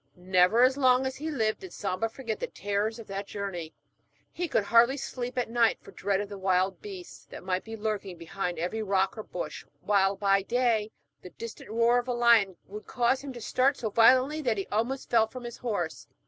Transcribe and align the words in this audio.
Never 0.15 0.63
as 0.63 0.77
long 0.77 1.05
as 1.05 1.15
he 1.17 1.29
lived 1.29 1.59
did 1.59 1.71
Samba 1.71 2.09
forget 2.09 2.39
the 2.39 2.47
terrors 2.47 2.97
of 2.97 3.05
that 3.05 3.27
journey. 3.27 3.71
He 4.31 4.47
could 4.47 4.63
hardly 4.63 4.97
sleep 4.97 5.37
at 5.37 5.47
night 5.47 5.77
for 5.79 5.91
dread 5.91 6.19
of 6.21 6.27
the 6.27 6.39
wild 6.39 6.81
beasts 6.81 7.25
that 7.25 7.43
might 7.43 7.63
be 7.63 7.77
lurking 7.77 8.17
behind 8.17 8.57
every 8.57 8.81
rock 8.81 9.15
or 9.15 9.21
bush, 9.21 9.63
while, 9.81 10.15
by 10.15 10.41
day, 10.41 10.89
the 11.21 11.29
distant 11.29 11.69
roar 11.69 11.99
of 11.99 12.07
a 12.07 12.13
lion 12.13 12.57
would 12.65 12.87
cause 12.87 13.21
him 13.23 13.31
to 13.33 13.41
start 13.41 13.77
so 13.77 13.91
violently, 13.91 14.41
that 14.41 14.57
he 14.57 14.65
almost 14.71 15.11
fell 15.11 15.27
from 15.27 15.43
his 15.43 15.57
horse. 15.57 16.07